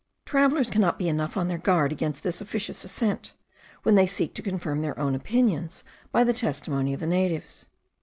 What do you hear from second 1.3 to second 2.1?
on their guard